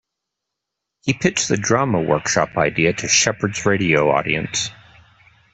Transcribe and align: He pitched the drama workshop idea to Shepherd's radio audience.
He 1.03 1.13
pitched 1.13 1.47
the 1.47 1.57
drama 1.57 2.01
workshop 2.01 2.57
idea 2.57 2.91
to 2.91 3.07
Shepherd's 3.07 3.67
radio 3.67 4.09
audience. 4.09 4.71